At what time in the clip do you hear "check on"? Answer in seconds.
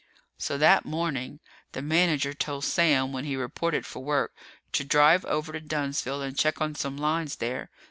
6.35-6.73